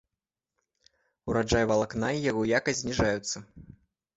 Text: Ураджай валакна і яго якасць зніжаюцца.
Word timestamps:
Ураджай 1.31 1.65
валакна 1.73 2.09
і 2.17 2.25
яго 2.31 2.41
якасць 2.59 2.81
зніжаюцца. 2.87 3.37